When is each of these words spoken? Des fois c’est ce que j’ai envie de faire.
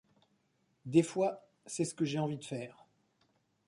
Des 0.87 1.03
fois 1.03 1.45
c’est 1.67 1.85
ce 1.85 1.93
que 1.93 2.05
j’ai 2.05 2.17
envie 2.17 2.39
de 2.39 2.43
faire. 2.43 2.87